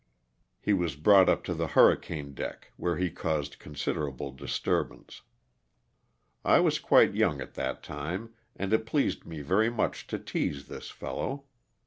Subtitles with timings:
[0.59, 5.21] He was brought up to the hurri cane deck, where he caused considerable disturbance.
[6.43, 10.67] I was quite young at that time, and it pleased me very much to tease
[10.67, 11.43] this fellow.